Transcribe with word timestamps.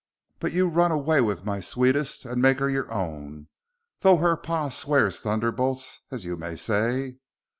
But 0.39 0.51
you 0.51 0.67
run 0.67 0.89
away 0.91 1.21
with 1.21 1.45
my 1.45 1.59
sweetest 1.59 2.25
and 2.25 2.41
make 2.41 2.57
her 2.57 2.67
your 2.67 2.91
own, 2.91 3.49
though 3.99 4.17
her 4.17 4.35
pa 4.35 4.69
swears 4.69 5.21
thunderbolts 5.21 6.01
as 6.09 6.25
you 6.25 6.35
may 6.35 6.55
say. 6.55 7.17